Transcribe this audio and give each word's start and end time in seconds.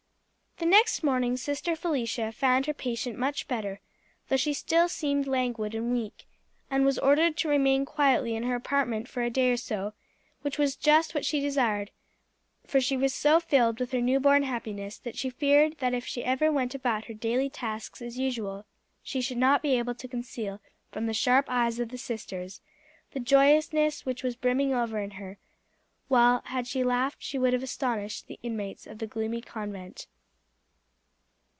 The 0.57 0.67
next 0.67 1.01
morning 1.01 1.37
Sister 1.37 1.75
Felicia 1.75 2.31
found 2.31 2.67
her 2.67 2.73
patient 2.75 3.17
much 3.17 3.47
better, 3.47 3.79
though 4.29 4.37
she 4.37 4.53
still 4.53 4.87
seemed 4.87 5.25
languid 5.25 5.73
and 5.73 5.91
weak, 5.91 6.27
and 6.69 6.85
was 6.85 6.99
ordered 6.99 7.35
to 7.37 7.49
remain 7.49 7.83
quietly 7.83 8.35
in 8.35 8.43
her 8.43 8.53
apartment 8.53 9.07
for 9.07 9.23
a 9.23 9.31
day 9.31 9.49
or 9.49 9.57
so, 9.57 9.93
which 10.43 10.59
was 10.59 10.75
just 10.75 11.15
what 11.15 11.25
she 11.25 11.39
desired, 11.39 11.89
for 12.63 12.79
she 12.79 12.95
was 12.95 13.11
so 13.11 13.39
filled 13.39 13.79
with 13.79 13.91
her 13.91 14.01
new 14.01 14.19
born 14.19 14.43
happiness 14.43 14.99
that 14.99 15.17
she 15.17 15.31
feared 15.31 15.79
that 15.79 15.95
if 15.95 16.05
she 16.05 16.23
went 16.49 16.75
about 16.75 17.05
her 17.05 17.15
daily 17.15 17.49
tasks 17.49 17.99
as 17.99 18.19
usual 18.19 18.67
she 19.01 19.19
should 19.19 19.39
not 19.39 19.63
be 19.63 19.75
able 19.79 19.95
to 19.95 20.07
conceal 20.07 20.61
from 20.91 21.07
the 21.07 21.11
sharp 21.13 21.45
eyes 21.49 21.79
of 21.79 21.89
the 21.89 21.97
sisters 21.97 22.61
the 23.13 23.19
joyousness 23.19 24.05
which 24.05 24.21
was 24.21 24.35
brimming 24.35 24.75
over 24.75 24.99
in 24.99 25.11
her, 25.11 25.39
while 26.07 26.43
had 26.45 26.67
she 26.67 26.83
laughed 26.83 27.17
she 27.19 27.39
would 27.39 27.51
have 27.51 27.63
astonished 27.63 28.27
the 28.27 28.37
inmates 28.43 28.85
of 28.85 28.99
the 28.99 29.07
gloomy 29.07 29.41
convent. 29.41 30.05